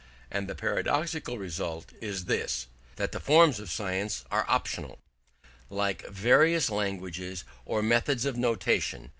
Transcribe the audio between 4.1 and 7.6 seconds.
are optional, like various languages